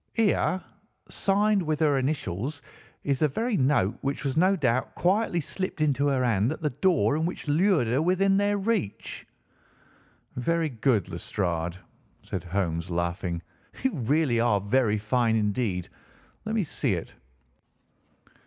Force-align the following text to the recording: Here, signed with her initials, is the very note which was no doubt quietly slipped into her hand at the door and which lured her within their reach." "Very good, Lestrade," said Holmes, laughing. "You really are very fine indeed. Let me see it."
Here, 0.13 0.59
signed 1.09 1.61
with 1.61 1.79
her 1.79 1.95
initials, 1.99 2.63
is 3.03 3.19
the 3.19 3.27
very 3.27 3.55
note 3.55 3.99
which 4.01 4.23
was 4.25 4.35
no 4.35 4.55
doubt 4.55 4.95
quietly 4.95 5.41
slipped 5.41 5.79
into 5.79 6.07
her 6.07 6.23
hand 6.25 6.51
at 6.51 6.59
the 6.63 6.71
door 6.71 7.15
and 7.15 7.27
which 7.27 7.47
lured 7.47 7.85
her 7.85 8.01
within 8.01 8.35
their 8.37 8.57
reach." 8.57 9.27
"Very 10.35 10.69
good, 10.69 11.07
Lestrade," 11.09 11.75
said 12.23 12.43
Holmes, 12.45 12.89
laughing. 12.89 13.43
"You 13.83 13.93
really 13.93 14.39
are 14.39 14.59
very 14.59 14.97
fine 14.97 15.35
indeed. 15.35 15.87
Let 16.45 16.55
me 16.55 16.63
see 16.63 16.95
it." 16.95 17.13